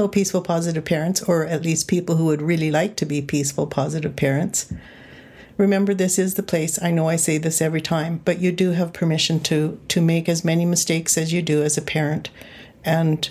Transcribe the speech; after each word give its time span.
Hello, 0.00 0.08
peaceful, 0.08 0.40
positive 0.40 0.86
parents, 0.86 1.22
or 1.24 1.44
at 1.44 1.62
least 1.62 1.86
people 1.86 2.16
who 2.16 2.24
would 2.24 2.40
really 2.40 2.70
like 2.70 2.96
to 2.96 3.04
be 3.04 3.20
peaceful, 3.20 3.66
positive 3.66 4.16
parents. 4.16 4.72
Remember, 5.58 5.92
this 5.92 6.18
is 6.18 6.36
the 6.36 6.42
place. 6.42 6.82
I 6.82 6.90
know 6.90 7.06
I 7.10 7.16
say 7.16 7.36
this 7.36 7.60
every 7.60 7.82
time, 7.82 8.22
but 8.24 8.38
you 8.38 8.50
do 8.50 8.70
have 8.70 8.94
permission 8.94 9.40
to 9.40 9.78
to 9.88 10.00
make 10.00 10.26
as 10.26 10.42
many 10.42 10.64
mistakes 10.64 11.18
as 11.18 11.34
you 11.34 11.42
do 11.42 11.62
as 11.62 11.76
a 11.76 11.82
parent, 11.82 12.30
and 12.82 13.28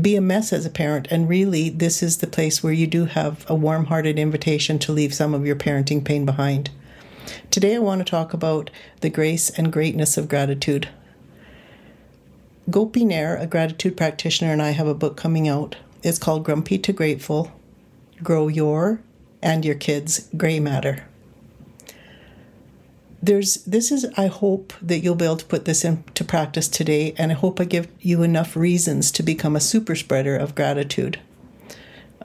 be 0.00 0.14
a 0.14 0.20
mess 0.20 0.52
as 0.52 0.64
a 0.64 0.70
parent. 0.70 1.08
And 1.10 1.28
really, 1.28 1.70
this 1.70 2.04
is 2.04 2.18
the 2.18 2.28
place 2.28 2.62
where 2.62 2.72
you 2.72 2.86
do 2.86 3.06
have 3.06 3.44
a 3.50 3.54
warm-hearted 3.56 4.20
invitation 4.20 4.78
to 4.78 4.92
leave 4.92 5.12
some 5.12 5.34
of 5.34 5.44
your 5.44 5.56
parenting 5.56 6.04
pain 6.04 6.24
behind. 6.24 6.70
Today, 7.50 7.74
I 7.74 7.80
want 7.80 7.98
to 7.98 8.08
talk 8.08 8.32
about 8.32 8.70
the 9.00 9.10
grace 9.10 9.50
and 9.50 9.72
greatness 9.72 10.16
of 10.16 10.28
gratitude. 10.28 10.88
Gopi 12.68 13.04
Nair, 13.04 13.36
a 13.36 13.46
gratitude 13.46 13.96
practitioner, 13.96 14.50
and 14.50 14.60
I 14.60 14.70
have 14.70 14.88
a 14.88 14.94
book 14.94 15.16
coming 15.16 15.46
out. 15.46 15.76
It's 16.02 16.18
called 16.18 16.44
Grumpy 16.44 16.78
to 16.78 16.92
Grateful 16.92 17.52
Grow 18.24 18.48
Your 18.48 19.00
and 19.40 19.64
Your 19.64 19.76
Kids' 19.76 20.28
Gray 20.36 20.58
Matter. 20.58 21.04
There's 23.22 23.62
this 23.64 23.92
is 23.92 24.04
I 24.16 24.26
hope 24.26 24.72
that 24.82 24.98
you'll 24.98 25.14
be 25.14 25.24
able 25.24 25.36
to 25.36 25.44
put 25.44 25.64
this 25.64 25.84
into 25.84 26.24
practice 26.24 26.66
today, 26.66 27.14
and 27.16 27.30
I 27.30 27.36
hope 27.36 27.60
I 27.60 27.64
give 27.64 27.86
you 28.00 28.24
enough 28.24 28.56
reasons 28.56 29.12
to 29.12 29.22
become 29.22 29.54
a 29.54 29.60
super 29.60 29.94
spreader 29.94 30.36
of 30.36 30.56
gratitude. 30.56 31.20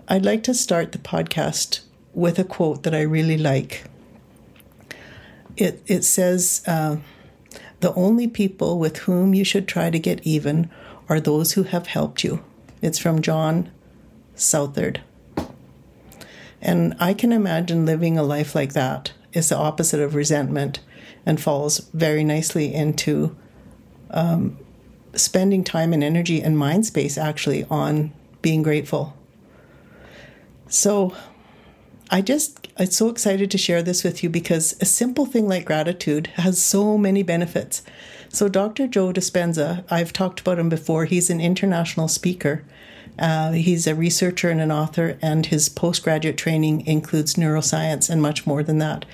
I'd 0.07 0.25
like 0.25 0.41
to 0.43 0.55
start 0.55 0.91
the 0.91 0.97
podcast 0.97 1.81
with 2.13 2.39
a 2.39 2.43
quote 2.43 2.81
that 2.81 2.95
I 2.95 3.01
really 3.01 3.37
like. 3.37 3.83
It 5.55 5.83
it 5.85 6.03
says. 6.03 6.63
Uh, 6.65 6.97
the 7.81 7.93
only 7.95 8.27
people 8.27 8.79
with 8.79 8.97
whom 8.99 9.33
you 9.33 9.43
should 9.43 9.67
try 9.67 9.89
to 9.89 9.99
get 9.99 10.25
even 10.25 10.69
are 11.09 11.19
those 11.19 11.53
who 11.53 11.63
have 11.63 11.87
helped 11.87 12.23
you. 12.23 12.43
It's 12.81 12.99
from 12.99 13.21
John 13.21 13.69
Southard. 14.35 15.01
And 16.61 16.95
I 16.99 17.13
can 17.13 17.31
imagine 17.31 17.85
living 17.85 18.17
a 18.17 18.23
life 18.23 18.55
like 18.55 18.73
that 18.73 19.13
is 19.33 19.49
the 19.49 19.57
opposite 19.57 19.99
of 19.99 20.13
resentment 20.13 20.79
and 21.25 21.41
falls 21.41 21.79
very 21.93 22.23
nicely 22.23 22.73
into 22.73 23.35
um, 24.11 24.57
spending 25.13 25.63
time 25.63 25.91
and 25.91 26.03
energy 26.03 26.41
and 26.41 26.57
mind 26.57 26.85
space 26.85 27.17
actually 27.17 27.65
on 27.65 28.13
being 28.41 28.61
grateful. 28.61 29.17
So 30.67 31.15
I 32.13 32.19
just, 32.19 32.67
I'm 32.77 32.87
so 32.87 33.07
excited 33.07 33.49
to 33.51 33.57
share 33.57 33.81
this 33.81 34.03
with 34.03 34.21
you 34.21 34.29
because 34.29 34.75
a 34.81 34.85
simple 34.85 35.25
thing 35.25 35.47
like 35.47 35.63
gratitude 35.63 36.27
has 36.35 36.61
so 36.61 36.97
many 36.97 37.23
benefits. 37.23 37.83
So, 38.27 38.49
Dr. 38.49 38.85
Joe 38.87 39.13
Dispenza, 39.13 39.85
I've 39.89 40.11
talked 40.11 40.41
about 40.41 40.59
him 40.59 40.67
before, 40.67 41.05
he's 41.05 41.29
an 41.29 41.39
international 41.39 42.09
speaker. 42.09 42.65
Uh, 43.17 43.51
he's 43.51 43.87
a 43.87 43.95
researcher 43.95 44.49
and 44.49 44.59
an 44.59 44.71
author, 44.71 45.17
and 45.21 45.45
his 45.45 45.69
postgraduate 45.69 46.37
training 46.37 46.85
includes 46.85 47.35
neuroscience 47.35 48.09
and 48.09 48.21
much 48.21 48.45
more 48.45 48.63
than 48.63 48.79
that. 48.79 49.05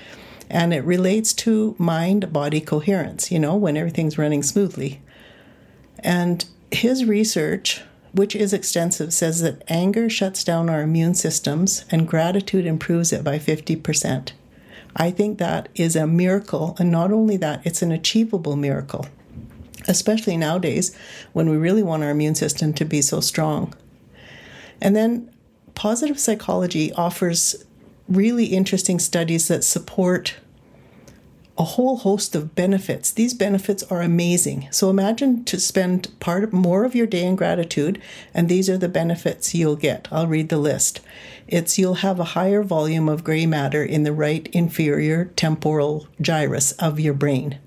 And 0.50 0.72
it 0.72 0.84
relates 0.84 1.32
to 1.34 1.76
mind 1.78 2.32
body 2.32 2.60
coherence, 2.60 3.30
you 3.30 3.38
know, 3.38 3.54
when 3.54 3.76
everything's 3.76 4.18
running 4.18 4.42
smoothly. 4.42 5.02
And 6.00 6.44
his 6.70 7.04
research 7.04 7.82
which 8.12 8.34
is 8.34 8.52
extensive, 8.52 9.12
says 9.12 9.40
that 9.40 9.62
anger 9.68 10.08
shuts 10.08 10.42
down 10.44 10.68
our 10.68 10.82
immune 10.82 11.14
systems 11.14 11.84
and 11.90 12.08
gratitude 12.08 12.66
improves 12.66 13.12
it 13.12 13.22
by 13.24 13.38
50%. 13.38 14.32
I 14.96 15.10
think 15.10 15.38
that 15.38 15.68
is 15.74 15.94
a 15.94 16.06
miracle, 16.06 16.74
and 16.78 16.90
not 16.90 17.12
only 17.12 17.36
that, 17.36 17.64
it's 17.64 17.82
an 17.82 17.92
achievable 17.92 18.56
miracle, 18.56 19.06
especially 19.86 20.36
nowadays 20.36 20.96
when 21.32 21.48
we 21.48 21.56
really 21.56 21.82
want 21.82 22.02
our 22.02 22.10
immune 22.10 22.34
system 22.34 22.72
to 22.74 22.84
be 22.84 23.02
so 23.02 23.20
strong. 23.20 23.74
And 24.80 24.96
then 24.96 25.32
positive 25.74 26.18
psychology 26.18 26.92
offers 26.94 27.64
really 28.08 28.46
interesting 28.46 28.98
studies 28.98 29.48
that 29.48 29.62
support 29.62 30.36
a 31.58 31.64
whole 31.64 31.96
host 31.96 32.36
of 32.36 32.54
benefits. 32.54 33.10
These 33.10 33.34
benefits 33.34 33.82
are 33.84 34.00
amazing. 34.00 34.68
So 34.70 34.90
imagine 34.90 35.44
to 35.46 35.58
spend 35.58 36.08
part 36.20 36.52
more 36.52 36.84
of 36.84 36.94
your 36.94 37.06
day 37.06 37.24
in 37.24 37.34
gratitude, 37.34 38.00
and 38.32 38.48
these 38.48 38.70
are 38.70 38.78
the 38.78 38.88
benefits 38.88 39.56
you'll 39.56 39.74
get. 39.74 40.06
I'll 40.12 40.28
read 40.28 40.50
the 40.50 40.56
list. 40.56 41.00
It's 41.48 41.76
you'll 41.76 41.94
have 41.94 42.20
a 42.20 42.34
higher 42.36 42.62
volume 42.62 43.08
of 43.08 43.24
gray 43.24 43.44
matter 43.44 43.82
in 43.82 44.04
the 44.04 44.12
right 44.12 44.46
inferior 44.52 45.26
temporal 45.34 46.06
gyrus 46.20 46.72
of 46.72 47.00
your 47.00 47.14
brain. 47.14 47.58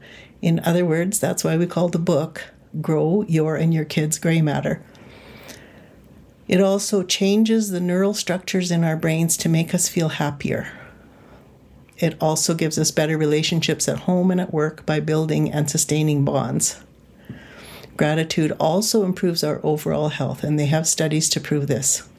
In 0.42 0.62
other 0.62 0.86
words, 0.86 1.20
that's 1.20 1.44
why 1.44 1.58
we 1.58 1.68
call 1.68 1.90
the 1.90 2.00
book 2.00 2.46
Grow 2.80 3.26
Your 3.28 3.58
and 3.58 3.74
Your 3.74 3.86
Kids' 3.86 4.18
Gray 4.18 4.42
Matter. 4.42 4.82
It 6.48 6.62
also 6.62 7.04
changes 7.04 7.70
the 7.70 7.82
neural 7.82 8.14
structures 8.14 8.72
in 8.72 8.86
our 8.86 8.96
brains 8.96 9.36
to 9.38 9.50
make 9.50 9.76
us 9.76 9.90
feel 9.90 10.10
happier. 10.10 10.81
It 12.02 12.18
also 12.20 12.56
gives 12.56 12.80
us 12.80 12.90
better 12.90 13.16
relationships 13.16 13.88
at 13.88 14.00
home 14.00 14.32
and 14.32 14.42
at 14.42 14.52
work 14.52 14.88
by 14.88 15.00
building 15.00 15.52
and 15.52 15.70
sustaining 15.70 16.26
bonds. 16.26 16.82
Gratitude 17.96 18.52
also 18.60 19.06
improves 19.06 19.44
our 19.44 19.62
overall 19.64 20.10
health, 20.10 20.44
and 20.44 20.58
they 20.58 20.66
have 20.66 20.88
studies 20.88 21.30
to 21.30 21.40
prove 21.40 21.68
this. 21.68 22.10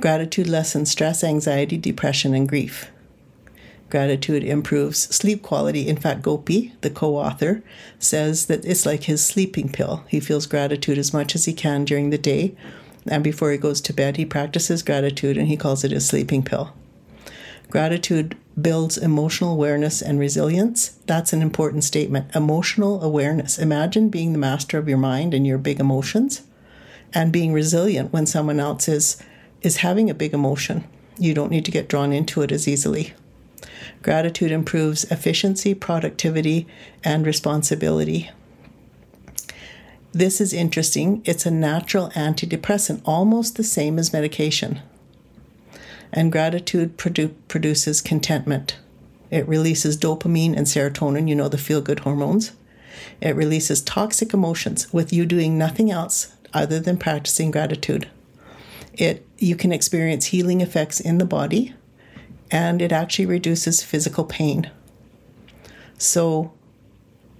Gratitude 0.00 0.48
lessens 0.48 0.90
stress, 0.90 1.22
anxiety, 1.22 1.76
depression, 1.76 2.32
and 2.32 2.48
grief. 2.48 2.90
Gratitude 3.90 4.42
improves 4.42 5.14
sleep 5.14 5.42
quality. 5.42 5.86
In 5.86 5.96
fact, 5.96 6.22
Gopi, 6.22 6.72
the 6.80 6.88
co 6.88 7.16
author, 7.16 7.62
says 7.98 8.46
that 8.46 8.64
it's 8.64 8.86
like 8.86 9.02
his 9.02 9.22
sleeping 9.22 9.70
pill. 9.70 10.04
He 10.08 10.20
feels 10.20 10.46
gratitude 10.46 10.96
as 10.96 11.12
much 11.12 11.34
as 11.34 11.44
he 11.44 11.52
can 11.52 11.84
during 11.84 12.08
the 12.08 12.16
day, 12.16 12.54
and 13.06 13.22
before 13.22 13.52
he 13.52 13.58
goes 13.58 13.82
to 13.82 13.92
bed, 13.92 14.16
he 14.16 14.24
practices 14.24 14.82
gratitude 14.82 15.36
and 15.36 15.48
he 15.48 15.58
calls 15.58 15.84
it 15.84 15.90
his 15.90 16.08
sleeping 16.08 16.42
pill. 16.42 16.72
Gratitude 17.72 18.36
builds 18.60 18.98
emotional 18.98 19.50
awareness 19.54 20.02
and 20.02 20.18
resilience. 20.18 20.98
That's 21.06 21.32
an 21.32 21.40
important 21.40 21.84
statement. 21.84 22.36
Emotional 22.36 23.02
awareness. 23.02 23.58
Imagine 23.58 24.10
being 24.10 24.32
the 24.32 24.38
master 24.38 24.76
of 24.76 24.90
your 24.90 24.98
mind 24.98 25.32
and 25.32 25.46
your 25.46 25.56
big 25.56 25.80
emotions 25.80 26.42
and 27.14 27.32
being 27.32 27.50
resilient 27.50 28.12
when 28.12 28.26
someone 28.26 28.60
else 28.60 28.88
is 28.88 29.16
is 29.62 29.78
having 29.78 30.10
a 30.10 30.14
big 30.14 30.34
emotion. 30.34 30.84
You 31.18 31.32
don't 31.32 31.50
need 31.50 31.64
to 31.64 31.70
get 31.70 31.88
drawn 31.88 32.12
into 32.12 32.42
it 32.42 32.52
as 32.52 32.68
easily. 32.68 33.14
Gratitude 34.02 34.50
improves 34.50 35.04
efficiency, 35.04 35.72
productivity, 35.72 36.66
and 37.02 37.24
responsibility. 37.24 38.30
This 40.12 40.42
is 40.42 40.52
interesting. 40.52 41.22
It's 41.24 41.46
a 41.46 41.50
natural 41.50 42.10
antidepressant, 42.10 43.00
almost 43.06 43.56
the 43.56 43.64
same 43.64 43.98
as 43.98 44.12
medication. 44.12 44.82
And 46.12 46.30
gratitude 46.30 46.98
produ- 46.98 47.34
produces 47.48 48.00
contentment. 48.00 48.76
It 49.30 49.48
releases 49.48 49.96
dopamine 49.96 50.56
and 50.56 50.66
serotonin, 50.66 51.28
you 51.28 51.34
know, 51.34 51.48
the 51.48 51.56
feel 51.56 51.80
good 51.80 52.00
hormones. 52.00 52.52
It 53.20 53.34
releases 53.34 53.80
toxic 53.80 54.34
emotions 54.34 54.92
with 54.92 55.12
you 55.12 55.24
doing 55.24 55.56
nothing 55.56 55.90
else 55.90 56.34
other 56.52 56.78
than 56.78 56.98
practicing 56.98 57.50
gratitude. 57.50 58.08
It 58.94 59.26
you 59.38 59.56
can 59.56 59.72
experience 59.72 60.26
healing 60.26 60.60
effects 60.60 61.00
in 61.00 61.18
the 61.18 61.24
body 61.24 61.74
and 62.50 62.82
it 62.82 62.92
actually 62.92 63.26
reduces 63.26 63.82
physical 63.82 64.24
pain. 64.24 64.70
So 65.96 66.52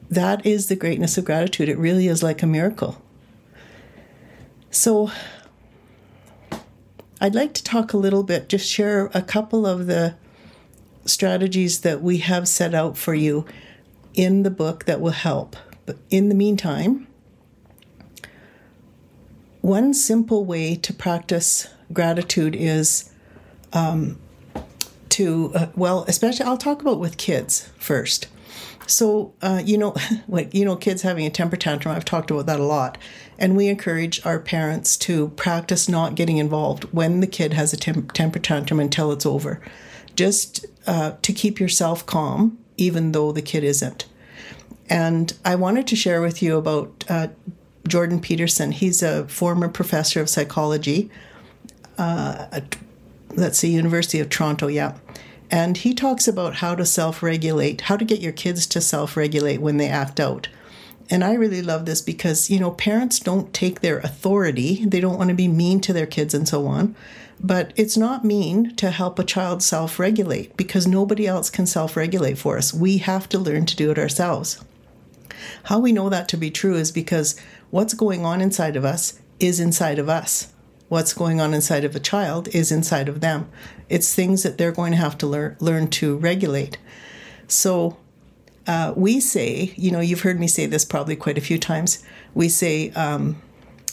that 0.08 0.44
is 0.46 0.68
the 0.68 0.76
greatness 0.76 1.18
of 1.18 1.26
gratitude. 1.26 1.68
It 1.68 1.78
really 1.78 2.08
is 2.08 2.22
like 2.22 2.42
a 2.42 2.46
miracle. 2.46 3.00
So 4.70 5.10
I'd 7.22 7.36
like 7.36 7.54
to 7.54 7.62
talk 7.62 7.92
a 7.92 7.96
little 7.98 8.24
bit, 8.24 8.48
just 8.48 8.68
share 8.68 9.08
a 9.14 9.22
couple 9.22 9.64
of 9.64 9.86
the 9.86 10.16
strategies 11.04 11.82
that 11.82 12.02
we 12.02 12.18
have 12.18 12.48
set 12.48 12.74
out 12.74 12.98
for 12.98 13.14
you 13.14 13.46
in 14.12 14.42
the 14.42 14.50
book 14.50 14.86
that 14.86 15.00
will 15.00 15.12
help. 15.12 15.54
But 15.86 15.98
in 16.10 16.28
the 16.28 16.34
meantime, 16.34 17.06
one 19.60 19.94
simple 19.94 20.44
way 20.44 20.74
to 20.74 20.92
practice 20.92 21.68
gratitude 21.92 22.56
is 22.56 23.12
um, 23.72 24.18
to, 25.10 25.52
uh, 25.54 25.66
well, 25.76 26.04
especially 26.08 26.44
I'll 26.44 26.58
talk 26.58 26.82
about 26.82 26.98
with 26.98 27.18
kids 27.18 27.68
first. 27.78 28.26
So, 28.86 29.32
uh, 29.42 29.62
you 29.64 29.78
know, 29.78 29.94
like, 30.28 30.54
you 30.54 30.64
know, 30.64 30.76
kids 30.76 31.02
having 31.02 31.26
a 31.26 31.30
temper 31.30 31.56
tantrum, 31.56 31.94
I've 31.94 32.04
talked 32.04 32.30
about 32.30 32.46
that 32.46 32.60
a 32.60 32.64
lot. 32.64 32.98
And 33.38 33.56
we 33.56 33.68
encourage 33.68 34.24
our 34.24 34.38
parents 34.38 34.96
to 34.98 35.28
practice 35.30 35.88
not 35.88 36.14
getting 36.14 36.38
involved 36.38 36.84
when 36.92 37.20
the 37.20 37.26
kid 37.26 37.54
has 37.54 37.72
a 37.72 37.76
tem- 37.76 38.08
temper 38.08 38.38
tantrum 38.38 38.80
until 38.80 39.10
it's 39.12 39.26
over. 39.26 39.60
Just 40.14 40.66
uh, 40.86 41.12
to 41.22 41.32
keep 41.32 41.58
yourself 41.58 42.04
calm, 42.06 42.58
even 42.76 43.12
though 43.12 43.32
the 43.32 43.42
kid 43.42 43.64
isn't. 43.64 44.06
And 44.88 45.32
I 45.44 45.54
wanted 45.54 45.86
to 45.88 45.96
share 45.96 46.20
with 46.20 46.42
you 46.42 46.56
about 46.56 47.04
uh, 47.08 47.28
Jordan 47.88 48.20
Peterson. 48.20 48.72
He's 48.72 49.02
a 49.02 49.26
former 49.26 49.68
professor 49.68 50.20
of 50.20 50.28
psychology 50.28 51.10
uh, 51.98 52.46
at, 52.52 52.76
let's 53.34 53.58
see, 53.58 53.70
University 53.70 54.20
of 54.20 54.28
Toronto, 54.28 54.66
yeah. 54.66 54.96
And 55.52 55.76
he 55.76 55.92
talks 55.92 56.26
about 56.26 56.56
how 56.56 56.74
to 56.74 56.86
self 56.86 57.22
regulate, 57.22 57.82
how 57.82 57.98
to 57.98 58.06
get 58.06 58.22
your 58.22 58.32
kids 58.32 58.66
to 58.68 58.80
self 58.80 59.16
regulate 59.18 59.60
when 59.60 59.76
they 59.76 59.88
act 59.88 60.18
out. 60.18 60.48
And 61.10 61.22
I 61.22 61.34
really 61.34 61.60
love 61.60 61.84
this 61.84 62.00
because, 62.00 62.48
you 62.48 62.58
know, 62.58 62.70
parents 62.70 63.20
don't 63.20 63.52
take 63.52 63.80
their 63.80 63.98
authority, 63.98 64.86
they 64.86 64.98
don't 64.98 65.18
want 65.18 65.28
to 65.28 65.34
be 65.34 65.48
mean 65.48 65.82
to 65.82 65.92
their 65.92 66.06
kids 66.06 66.32
and 66.32 66.48
so 66.48 66.66
on. 66.66 66.96
But 67.38 67.74
it's 67.76 67.98
not 67.98 68.24
mean 68.24 68.74
to 68.76 68.90
help 68.90 69.18
a 69.18 69.24
child 69.24 69.62
self 69.62 69.98
regulate 69.98 70.56
because 70.56 70.86
nobody 70.86 71.26
else 71.26 71.50
can 71.50 71.66
self 71.66 71.98
regulate 71.98 72.38
for 72.38 72.56
us. 72.56 72.72
We 72.72 72.98
have 72.98 73.28
to 73.28 73.38
learn 73.38 73.66
to 73.66 73.76
do 73.76 73.90
it 73.90 73.98
ourselves. 73.98 74.64
How 75.64 75.78
we 75.78 75.92
know 75.92 76.08
that 76.08 76.28
to 76.30 76.38
be 76.38 76.50
true 76.50 76.76
is 76.76 76.92
because 76.92 77.38
what's 77.70 77.94
going 77.94 78.24
on 78.24 78.40
inside 78.40 78.76
of 78.76 78.86
us 78.86 79.20
is 79.38 79.60
inside 79.60 79.98
of 79.98 80.08
us 80.08 80.51
what's 80.92 81.14
going 81.14 81.40
on 81.40 81.54
inside 81.54 81.86
of 81.86 81.96
a 81.96 81.98
child 81.98 82.48
is 82.48 82.70
inside 82.70 83.08
of 83.08 83.22
them. 83.22 83.48
It's 83.88 84.14
things 84.14 84.42
that 84.42 84.58
they're 84.58 84.72
going 84.72 84.92
to 84.92 84.98
have 84.98 85.16
to 85.18 85.26
learn 85.26 85.56
learn 85.58 85.88
to 85.88 86.18
regulate. 86.18 86.76
So 87.48 87.96
uh, 88.66 88.92
we 88.94 89.18
say, 89.18 89.72
you 89.76 89.90
know, 89.90 90.00
you've 90.00 90.20
heard 90.20 90.38
me 90.38 90.46
say 90.46 90.66
this 90.66 90.84
probably 90.84 91.16
quite 91.16 91.38
a 91.38 91.40
few 91.40 91.58
times. 91.58 92.04
We 92.34 92.50
say, 92.50 92.90
um, 92.90 93.40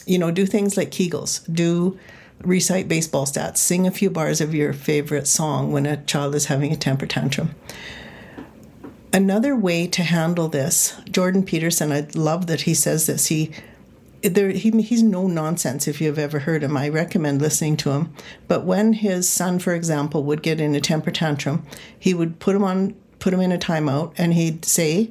you 0.04 0.18
know, 0.18 0.30
do 0.30 0.44
things 0.44 0.76
like 0.76 0.90
Kegels, 0.90 1.42
do 1.50 1.98
recite 2.42 2.86
baseball 2.86 3.24
stats, 3.24 3.56
sing 3.56 3.86
a 3.86 3.90
few 3.90 4.10
bars 4.10 4.42
of 4.42 4.54
your 4.54 4.74
favorite 4.74 5.26
song 5.26 5.72
when 5.72 5.86
a 5.86 6.04
child 6.04 6.34
is 6.34 6.46
having 6.46 6.70
a 6.70 6.76
temper 6.76 7.06
tantrum. 7.06 7.54
Another 9.10 9.56
way 9.56 9.86
to 9.86 10.02
handle 10.02 10.48
this, 10.48 10.94
Jordan 11.10 11.44
Peterson, 11.44 11.92
I 11.92 12.06
love 12.14 12.46
that 12.46 12.62
he 12.62 12.74
says 12.74 13.06
this. 13.06 13.28
He 13.28 13.52
there 14.22 14.50
he, 14.50 14.70
he's 14.82 15.02
no 15.02 15.26
nonsense 15.26 15.88
if 15.88 16.00
you've 16.00 16.18
ever 16.18 16.40
heard 16.40 16.62
him. 16.62 16.76
I 16.76 16.88
recommend 16.88 17.40
listening 17.40 17.76
to 17.78 17.90
him. 17.92 18.12
But 18.48 18.64
when 18.64 18.92
his 18.94 19.28
son 19.28 19.58
for 19.58 19.74
example 19.74 20.24
would 20.24 20.42
get 20.42 20.60
in 20.60 20.74
a 20.74 20.80
temper 20.80 21.10
tantrum 21.10 21.64
he 21.98 22.14
would 22.14 22.38
put 22.38 22.56
him 22.56 22.64
on 22.64 22.94
put 23.18 23.34
him 23.34 23.40
in 23.40 23.52
a 23.52 23.58
timeout 23.58 24.12
and 24.16 24.34
he'd 24.34 24.64
say 24.64 25.10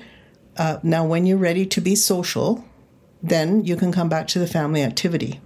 uh, 0.57 0.79
now 0.83 1.05
when 1.05 1.25
you're 1.25 1.37
ready 1.37 1.65
to 1.65 1.81
be 1.81 1.95
social 1.95 2.65
then 3.21 3.63
you 3.65 3.75
can 3.75 3.91
come 3.91 4.09
back 4.09 4.27
to 4.27 4.39
the 4.39 4.47
family 4.47 4.83
activity. 4.83 5.39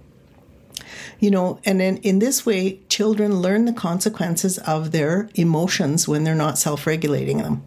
You 1.18 1.30
know 1.30 1.60
and 1.64 1.80
then 1.80 1.98
in 1.98 2.18
this 2.18 2.44
way 2.44 2.80
children 2.88 3.40
learn 3.40 3.64
the 3.64 3.72
consequences 3.72 4.58
of 4.58 4.92
their 4.92 5.28
emotions 5.34 6.06
when 6.06 6.24
they're 6.24 6.34
not 6.34 6.58
self-regulating 6.58 7.38
them. 7.38 7.62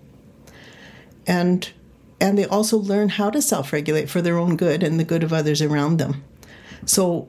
And 1.25 1.69
and 2.19 2.37
they 2.37 2.45
also 2.45 2.77
learn 2.77 3.09
how 3.09 3.29
to 3.29 3.41
self 3.41 3.71
regulate 3.71 4.09
for 4.09 4.21
their 4.21 4.37
own 4.37 4.57
good 4.57 4.83
and 4.83 4.99
the 4.99 5.03
good 5.03 5.23
of 5.23 5.33
others 5.33 5.61
around 5.61 5.97
them. 5.97 6.23
So 6.85 7.27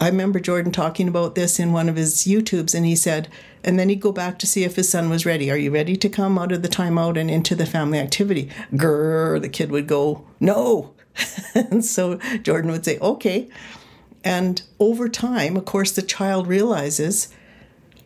I 0.00 0.08
remember 0.08 0.40
Jordan 0.40 0.72
talking 0.72 1.08
about 1.08 1.34
this 1.34 1.58
in 1.58 1.72
one 1.72 1.88
of 1.88 1.96
his 1.96 2.24
YouTubes, 2.24 2.74
and 2.74 2.84
he 2.84 2.94
said, 2.94 3.28
and 3.64 3.78
then 3.78 3.88
he'd 3.88 4.00
go 4.00 4.12
back 4.12 4.38
to 4.38 4.46
see 4.46 4.62
if 4.64 4.76
his 4.76 4.88
son 4.88 5.08
was 5.08 5.24
ready. 5.24 5.50
Are 5.50 5.56
you 5.56 5.70
ready 5.70 5.96
to 5.96 6.08
come 6.08 6.38
out 6.38 6.52
of 6.52 6.62
the 6.62 6.68
timeout 6.68 7.18
and 7.18 7.30
into 7.30 7.54
the 7.54 7.66
family 7.66 7.98
activity? 7.98 8.50
Grrr, 8.72 9.40
the 9.40 9.48
kid 9.48 9.70
would 9.70 9.86
go, 9.86 10.26
no. 10.38 10.94
and 11.54 11.84
so 11.84 12.16
Jordan 12.42 12.70
would 12.70 12.84
say, 12.84 12.98
okay. 12.98 13.48
And 14.22 14.62
over 14.78 15.08
time, 15.08 15.56
of 15.56 15.64
course, 15.64 15.92
the 15.92 16.02
child 16.02 16.46
realizes 16.46 17.28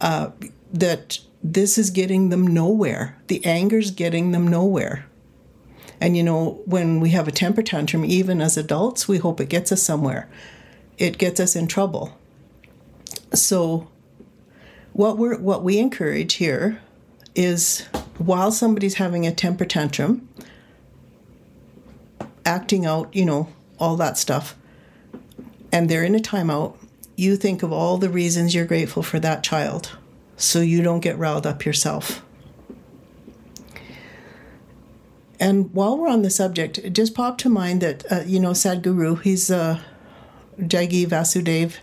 uh, 0.01 0.31
that 0.73 1.19
this 1.43 1.77
is 1.77 1.91
getting 1.91 2.29
them 2.29 2.47
nowhere. 2.47 3.19
The 3.27 3.45
anger's 3.45 3.91
getting 3.91 4.31
them 4.31 4.47
nowhere. 4.47 5.07
And 6.01 6.17
you 6.17 6.23
know, 6.23 6.63
when 6.65 7.01
we 7.01 7.11
have 7.11 7.29
a 7.29 7.33
temper 7.33 7.63
tantrum, 7.63 8.05
even 8.05 8.41
as 8.41 8.57
adults, 8.57 9.07
we 9.07 9.19
hope 9.19 9.41
it 9.41 9.49
gets 9.49 9.71
us 9.71 9.83
somewhere. 9.83 10.29
It 10.97 11.19
gets 11.19 11.39
us 11.39 11.55
in 11.55 11.67
trouble. 11.67 12.19
So, 13.35 13.89
what 14.93 15.19
we 15.19 15.37
what 15.37 15.63
we 15.63 15.79
encourage 15.79 16.35
here 16.35 16.81
is 17.35 17.83
while 18.19 18.51
somebody's 18.51 18.95
having 18.95 19.27
a 19.27 19.35
temper 19.35 19.65
tantrum, 19.65 20.29
acting 22.45 22.87
out, 22.87 23.15
you 23.15 23.25
know, 23.25 23.49
all 23.79 23.97
that 23.97 24.19
stuff, 24.19 24.57
and 25.73 25.89
they're 25.89 26.05
in 26.05 26.15
a 26.15 26.19
timeout, 26.19 26.77
you 27.17 27.37
think 27.37 27.63
of 27.63 27.73
all 27.73 27.99
the 27.99 28.09
reasons 28.09 28.55
you're 28.55 28.65
grateful 28.65 29.03
for 29.03 29.21
that 29.21 29.43
child 29.43 29.97
so 30.37 30.61
you 30.61 30.83
don't 30.83 31.01
get 31.01 31.19
riled 31.19 31.47
up 31.47 31.65
yourself. 31.65 32.23
And 35.41 35.73
while 35.73 35.97
we're 35.97 36.09
on 36.09 36.21
the 36.21 36.31
subject, 36.31 36.77
it 36.79 36.93
just 36.93 37.15
popped 37.15 37.41
to 37.41 37.49
mind 37.49 37.81
that, 37.81 38.13
uh, 38.13 38.23
you 38.27 38.39
know, 38.39 38.51
Sadhguru, 38.51 39.21
he's 39.23 39.51
uh, 39.51 39.81
Jaggi 40.59 41.07
Vasudev. 41.07 41.79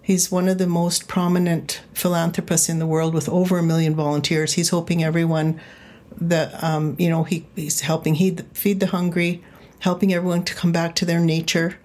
He's 0.00 0.30
one 0.30 0.48
of 0.48 0.58
the 0.58 0.68
most 0.68 1.08
prominent 1.08 1.82
philanthropists 1.94 2.68
in 2.68 2.78
the 2.78 2.86
world 2.86 3.12
with 3.12 3.28
over 3.28 3.58
a 3.58 3.62
million 3.62 3.96
volunteers. 3.96 4.52
He's 4.52 4.68
hoping 4.68 5.02
everyone 5.02 5.60
that, 6.20 6.62
um, 6.62 6.94
you 6.98 7.10
know, 7.10 7.24
he, 7.24 7.46
he's 7.56 7.80
helping 7.80 8.14
he, 8.14 8.36
feed 8.54 8.78
the 8.78 8.86
hungry, 8.86 9.42
helping 9.80 10.14
everyone 10.14 10.44
to 10.44 10.54
come 10.54 10.70
back 10.70 10.94
to 10.96 11.04
their 11.04 11.20
nature. 11.20 11.78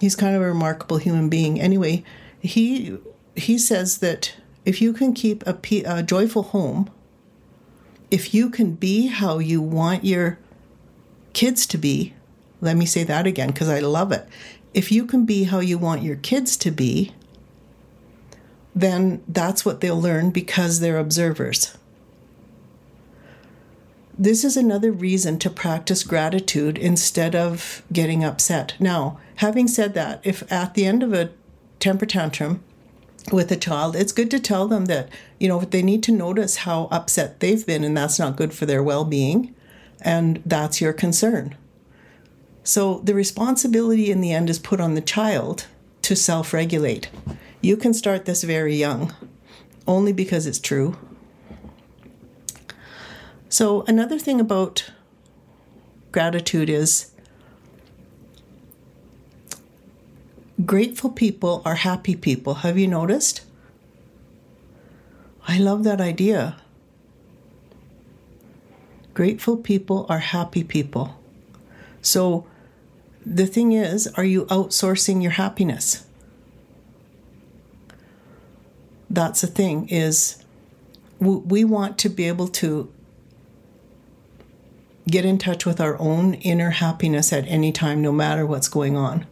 He's 0.00 0.16
kind 0.16 0.34
of 0.34 0.40
a 0.40 0.46
remarkable 0.46 0.96
human 0.96 1.28
being. 1.28 1.60
Anyway, 1.60 2.04
he 2.40 2.98
he 3.34 3.58
says 3.58 3.98
that 3.98 4.34
if 4.64 4.80
you 4.80 4.92
can 4.92 5.12
keep 5.12 5.46
a, 5.46 5.58
a 5.84 6.02
joyful 6.02 6.42
home 6.42 6.90
if 8.12 8.34
you 8.34 8.50
can 8.50 8.74
be 8.74 9.06
how 9.06 9.38
you 9.38 9.62
want 9.62 10.04
your 10.04 10.38
kids 11.32 11.66
to 11.66 11.78
be, 11.78 12.12
let 12.60 12.76
me 12.76 12.84
say 12.84 13.02
that 13.04 13.26
again 13.26 13.48
because 13.48 13.70
I 13.70 13.80
love 13.80 14.12
it. 14.12 14.28
If 14.74 14.92
you 14.92 15.06
can 15.06 15.24
be 15.24 15.44
how 15.44 15.60
you 15.60 15.78
want 15.78 16.02
your 16.02 16.16
kids 16.16 16.58
to 16.58 16.70
be, 16.70 17.14
then 18.74 19.24
that's 19.26 19.64
what 19.64 19.80
they'll 19.80 20.00
learn 20.00 20.30
because 20.30 20.80
they're 20.80 20.98
observers. 20.98 21.78
This 24.18 24.44
is 24.44 24.58
another 24.58 24.92
reason 24.92 25.38
to 25.38 25.48
practice 25.48 26.04
gratitude 26.04 26.76
instead 26.76 27.34
of 27.34 27.82
getting 27.94 28.22
upset. 28.22 28.74
Now, 28.78 29.18
having 29.36 29.66
said 29.66 29.94
that, 29.94 30.20
if 30.22 30.50
at 30.52 30.74
the 30.74 30.84
end 30.84 31.02
of 31.02 31.14
a 31.14 31.30
temper 31.80 32.04
tantrum 32.04 32.62
with 33.30 33.52
a 33.52 33.56
child, 33.56 33.94
it's 33.94 34.12
good 34.12 34.30
to 34.32 34.40
tell 34.40 34.66
them 34.66 34.86
that, 34.86 35.08
you 35.38 35.48
know, 35.48 35.60
they 35.60 35.82
need 35.82 36.02
to 36.04 36.12
notice 36.12 36.56
how 36.56 36.88
upset 36.90 37.40
they've 37.40 37.64
been 37.64 37.84
and 37.84 37.96
that's 37.96 38.18
not 38.18 38.36
good 38.36 38.52
for 38.52 38.66
their 38.66 38.82
well 38.82 39.04
being. 39.04 39.54
And 40.00 40.42
that's 40.44 40.80
your 40.80 40.92
concern. 40.92 41.56
So 42.64 43.00
the 43.04 43.14
responsibility 43.14 44.10
in 44.10 44.20
the 44.20 44.32
end 44.32 44.50
is 44.50 44.58
put 44.58 44.80
on 44.80 44.94
the 44.94 45.00
child 45.00 45.66
to 46.02 46.16
self 46.16 46.52
regulate. 46.52 47.08
You 47.60 47.76
can 47.76 47.94
start 47.94 48.24
this 48.24 48.42
very 48.42 48.74
young, 48.74 49.14
only 49.86 50.12
because 50.12 50.46
it's 50.46 50.58
true. 50.58 50.96
So, 53.48 53.82
another 53.86 54.18
thing 54.18 54.40
about 54.40 54.90
gratitude 56.10 56.68
is 56.68 57.11
Grateful 60.66 61.10
people 61.10 61.62
are 61.64 61.76
happy 61.76 62.14
people. 62.14 62.54
Have 62.56 62.78
you 62.78 62.86
noticed? 62.86 63.42
I 65.48 65.58
love 65.58 65.82
that 65.84 66.00
idea. 66.00 66.56
Grateful 69.14 69.56
people 69.56 70.06
are 70.08 70.18
happy 70.18 70.62
people. 70.62 71.16
So 72.02 72.46
the 73.24 73.46
thing 73.46 73.72
is, 73.72 74.06
are 74.08 74.24
you 74.24 74.44
outsourcing 74.46 75.22
your 75.22 75.32
happiness? 75.32 76.04
That's 79.08 79.40
the 79.40 79.46
thing 79.46 79.88
is 79.88 80.42
we 81.18 81.64
want 81.64 81.98
to 81.98 82.08
be 82.08 82.28
able 82.28 82.48
to 82.48 82.92
get 85.08 85.24
in 85.24 85.38
touch 85.38 85.64
with 85.64 85.80
our 85.80 85.98
own 85.98 86.34
inner 86.34 86.70
happiness 86.70 87.32
at 87.32 87.46
any 87.46 87.72
time 87.72 88.02
no 88.02 88.12
matter 88.12 88.46
what's 88.46 88.68
going 88.68 88.96
on 88.96 89.26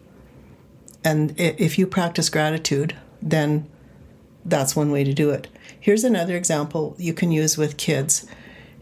and 1.04 1.34
if 1.38 1.78
you 1.78 1.86
practice 1.86 2.28
gratitude, 2.28 2.96
then 3.22 3.68
that's 4.44 4.76
one 4.76 4.90
way 4.90 5.04
to 5.04 5.14
do 5.14 5.30
it. 5.30 5.48
Here's 5.78 6.04
another 6.04 6.36
example 6.36 6.94
you 6.98 7.14
can 7.14 7.32
use 7.32 7.56
with 7.56 7.76
kids 7.76 8.26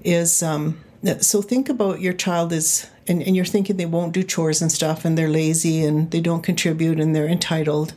is 0.02 0.42
um, 0.42 0.80
so 1.20 1.42
think 1.42 1.68
about 1.68 2.00
your 2.00 2.12
child 2.12 2.52
is 2.52 2.88
and, 3.06 3.22
and 3.22 3.34
you're 3.34 3.44
thinking 3.44 3.76
they 3.76 3.86
won't 3.86 4.12
do 4.12 4.22
chores 4.22 4.60
and 4.60 4.70
stuff 4.70 5.04
and 5.04 5.16
they're 5.16 5.28
lazy 5.28 5.82
and 5.82 6.10
they 6.10 6.20
don't 6.20 6.42
contribute 6.42 7.00
and 7.00 7.14
they're 7.14 7.28
entitled. 7.28 7.94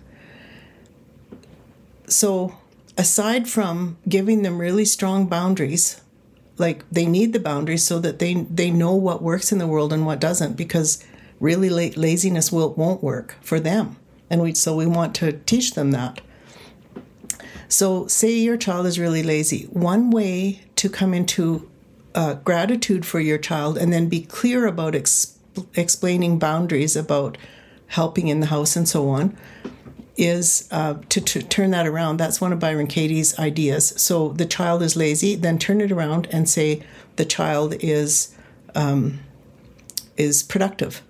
So 2.08 2.58
aside 2.98 3.50
from 3.50 3.98
giving 4.08 4.44
them 4.44 4.60
really 4.60 4.86
strong 4.86 5.28
boundaries, 5.28 6.02
like 6.58 6.88
they 6.90 7.06
need 7.06 7.34
the 7.34 7.40
boundaries 7.40 7.84
so 7.84 8.00
that 8.00 8.20
they 8.20 8.34
they 8.50 8.70
know 8.70 8.94
what 8.94 9.24
works 9.24 9.52
in 9.52 9.58
the 9.58 9.68
world 9.68 9.92
and 9.92 10.06
what 10.06 10.20
doesn't 10.20 10.56
because 10.56 11.04
really 11.40 11.70
la- 11.70 11.96
laziness 11.96 12.52
will 12.52 12.74
won't 12.74 13.02
work 13.02 13.36
for 13.42 13.60
them 13.60 13.98
and 14.32 14.42
we 14.42 14.56
so 14.56 14.76
we 14.76 14.88
want 14.88 15.14
to 15.14 15.34
teach 15.34 15.74
them 15.74 15.92
that 15.92 16.22
so 17.68 18.08
say 18.08 18.32
your 18.32 18.58
child 18.58 18.88
is 18.88 18.98
really 18.98 19.22
lazy 19.22 19.66
one 19.66 20.10
way 20.10 20.62
to 20.76 20.90
come 20.90 21.14
into 21.14 21.70
uh, 22.16 22.34
gratitude 22.36 23.06
for 23.06 23.20
your 23.20 23.38
child 23.38 23.78
and 23.78 23.94
then 23.94 24.10
be 24.10 24.22
clear 24.22 24.66
about 24.66 24.94
exp- 24.94 25.38
explaining 25.76 26.40
boundaries 26.40 26.96
about 26.96 27.38
helping 27.88 28.28
in 28.28 28.40
the 28.40 28.48
house 28.48 28.76
and 28.76 28.88
so 28.88 29.10
on 29.10 29.38
is 30.18 30.68
uh, 30.72 30.96
to, 31.10 31.22
turn 31.22 31.72
that 31.72 31.88
around. 31.88 32.18
That's 32.18 32.40
one 32.40 32.54
of 32.54 32.60
Byron 32.60 32.88
Katie's 32.88 33.38
ideas. 33.40 33.94
So 34.00 34.30
the 34.30 34.46
child 34.46 34.84
is 34.84 34.96
lazy, 34.96 35.36
then 35.36 35.58
turn 35.58 35.82
it 35.82 35.92
around 35.92 36.28
and 36.32 36.48
say 36.48 36.84
the 37.16 37.26
child 37.26 37.76
is 37.80 38.36
um, 38.76 39.20
is 40.18 40.44
productive 40.44 41.02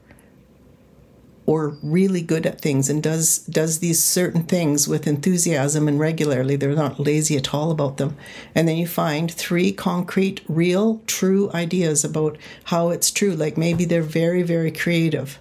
or 1.46 1.76
really 1.82 2.22
good 2.22 2.46
at 2.46 2.62
things 2.62 2.90
and 2.90 3.02
does 3.02 3.40
does 3.40 3.80
these 3.80 4.02
certain 4.02 4.44
things 4.44 4.88
with 4.88 5.08
enthusiasm 5.08 5.88
and 5.88 6.00
regularly 6.00 6.56
they're 6.56 6.76
not 6.76 7.00
lazy 7.00 7.36
at 7.36 7.54
all 7.54 7.72
about 7.72 7.98
them. 7.98 8.16
And 8.54 8.68
then 8.68 8.78
you 8.78 8.88
find 8.88 9.32
three 9.32 9.72
concrete 9.72 10.42
real 10.48 11.02
true 11.08 11.50
ideas 11.54 12.04
about 12.04 12.38
how 12.66 12.90
it's 12.90 13.12
true. 13.12 13.36
Like 13.36 13.58
maybe 13.58 13.86
they're 13.86 14.04
very 14.04 14.44
very 14.44 14.72
creative. 14.72 15.40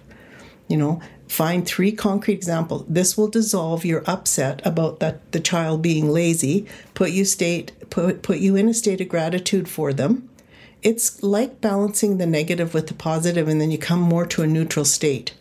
You 0.67 0.77
know 0.77 1.01
find 1.27 1.65
three 1.65 1.93
concrete 1.93 2.33
examples 2.33 2.83
this 2.89 3.17
will 3.17 3.29
dissolve 3.29 3.85
your 3.85 4.03
upset 4.05 4.61
about 4.65 4.99
that 4.99 5.31
the 5.31 5.39
child 5.39 5.81
being 5.81 6.09
lazy 6.09 6.65
put 6.93 7.11
you 7.11 7.23
state 7.23 7.71
put 7.89 8.21
put 8.21 8.39
you 8.39 8.57
in 8.57 8.67
a 8.67 8.73
state 8.73 9.01
of 9.01 9.07
gratitude 9.07 9.69
for 9.69 9.93
them. 9.93 10.27
It's 10.81 11.21
like 11.21 11.61
balancing 11.61 12.17
the 12.17 12.25
negative 12.25 12.73
with 12.73 12.87
the 12.87 12.95
positive 12.95 13.47
and 13.47 13.61
then 13.61 13.69
you 13.69 13.77
come 13.77 14.01
more 14.01 14.25
to 14.25 14.41
a 14.41 14.47
neutral 14.47 14.83
state 14.83 15.33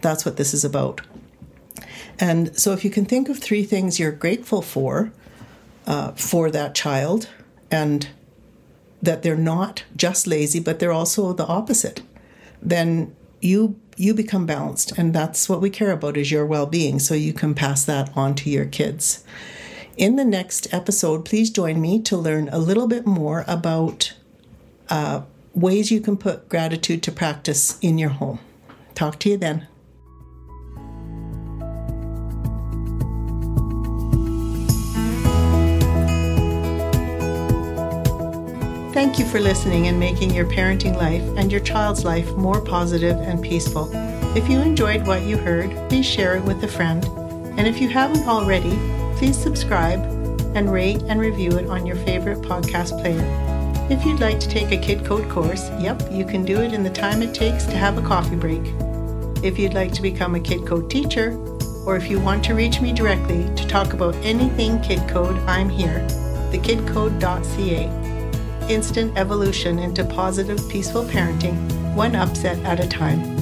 that's 0.00 0.24
what 0.24 0.36
this 0.36 0.54
is 0.54 0.64
about. 0.64 1.00
And 2.18 2.58
so, 2.58 2.72
if 2.72 2.84
you 2.84 2.90
can 2.90 3.04
think 3.04 3.28
of 3.28 3.38
three 3.38 3.64
things 3.64 3.98
you're 3.98 4.12
grateful 4.12 4.62
for 4.62 5.12
uh, 5.86 6.12
for 6.12 6.50
that 6.50 6.74
child, 6.74 7.28
and 7.70 8.08
that 9.02 9.22
they're 9.22 9.36
not 9.36 9.84
just 9.94 10.26
lazy, 10.26 10.60
but 10.60 10.78
they're 10.78 10.92
also 10.92 11.32
the 11.32 11.46
opposite, 11.46 12.02
then 12.62 13.14
you 13.40 13.78
you 13.96 14.12
become 14.12 14.44
balanced, 14.44 14.92
and 14.98 15.14
that's 15.14 15.48
what 15.48 15.60
we 15.60 15.70
care 15.70 15.90
about 15.90 16.16
is 16.16 16.30
your 16.30 16.44
well-being. 16.44 16.98
So 16.98 17.14
you 17.14 17.32
can 17.32 17.54
pass 17.54 17.84
that 17.84 18.14
on 18.14 18.34
to 18.36 18.50
your 18.50 18.66
kids. 18.66 19.24
In 19.96 20.16
the 20.16 20.24
next 20.24 20.72
episode, 20.74 21.24
please 21.24 21.48
join 21.48 21.80
me 21.80 22.02
to 22.02 22.16
learn 22.18 22.50
a 22.50 22.58
little 22.58 22.86
bit 22.86 23.06
more 23.06 23.44
about 23.48 24.12
uh, 24.90 25.22
ways 25.54 25.90
you 25.90 26.02
can 26.02 26.18
put 26.18 26.50
gratitude 26.50 27.02
to 27.04 27.12
practice 27.12 27.78
in 27.80 27.96
your 27.96 28.10
home. 28.10 28.38
Talk 28.94 29.18
to 29.20 29.30
you 29.30 29.38
then. 29.38 29.66
Thank 39.06 39.20
you 39.20 39.26
for 39.26 39.38
listening 39.38 39.86
and 39.86 40.00
making 40.00 40.34
your 40.34 40.46
parenting 40.46 40.96
life 40.96 41.22
and 41.38 41.52
your 41.52 41.60
child's 41.60 42.04
life 42.04 42.28
more 42.34 42.60
positive 42.60 43.16
and 43.18 43.40
peaceful. 43.40 43.88
If 44.36 44.48
you 44.48 44.58
enjoyed 44.58 45.06
what 45.06 45.22
you 45.22 45.36
heard, 45.36 45.70
please 45.88 46.04
share 46.04 46.36
it 46.36 46.42
with 46.42 46.64
a 46.64 46.68
friend. 46.68 47.04
And 47.56 47.68
if 47.68 47.80
you 47.80 47.88
haven't 47.88 48.26
already, 48.26 48.76
please 49.16 49.38
subscribe 49.38 50.00
and 50.56 50.72
rate 50.72 51.02
and 51.04 51.20
review 51.20 51.52
it 51.52 51.68
on 51.68 51.86
your 51.86 51.94
favorite 51.94 52.38
podcast 52.38 53.00
player. 53.00 53.22
If 53.88 54.04
you'd 54.04 54.18
like 54.18 54.40
to 54.40 54.48
take 54.48 54.72
a 54.72 54.76
Kid 54.76 55.04
Code 55.04 55.30
course, 55.30 55.70
yep, 55.78 56.02
you 56.10 56.24
can 56.24 56.44
do 56.44 56.60
it 56.60 56.72
in 56.72 56.82
the 56.82 56.90
time 56.90 57.22
it 57.22 57.32
takes 57.32 57.64
to 57.66 57.76
have 57.76 57.98
a 57.98 58.02
coffee 58.02 58.34
break. 58.34 58.64
If 59.40 59.56
you'd 59.56 59.74
like 59.74 59.92
to 59.92 60.02
become 60.02 60.34
a 60.34 60.40
Kid 60.40 60.66
Code 60.66 60.90
teacher, 60.90 61.32
or 61.86 61.96
if 61.96 62.10
you 62.10 62.18
want 62.18 62.42
to 62.46 62.54
reach 62.54 62.80
me 62.80 62.92
directly 62.92 63.44
to 63.54 63.68
talk 63.68 63.92
about 63.92 64.16
anything 64.16 64.80
Kid 64.80 65.08
Code, 65.08 65.38
I'm 65.46 65.68
here. 65.68 66.04
thekidcode.ca 66.50 68.05
instant 68.68 69.16
evolution 69.16 69.78
into 69.78 70.04
positive, 70.04 70.60
peaceful 70.68 71.04
parenting, 71.04 71.56
one 71.94 72.14
upset 72.14 72.58
at 72.64 72.80
a 72.80 72.88
time. 72.88 73.35